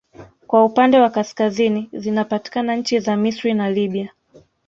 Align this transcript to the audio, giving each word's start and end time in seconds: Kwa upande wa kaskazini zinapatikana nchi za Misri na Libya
Kwa 0.47 0.65
upande 0.65 0.99
wa 0.99 1.09
kaskazini 1.09 1.89
zinapatikana 1.93 2.75
nchi 2.75 2.99
za 2.99 3.17
Misri 3.17 3.53
na 3.53 3.69
Libya 3.69 4.09